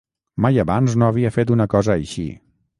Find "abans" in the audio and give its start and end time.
0.63-0.95